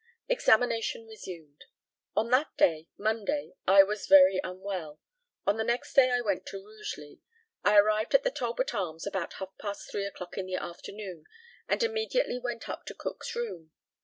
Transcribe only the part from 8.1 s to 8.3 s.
at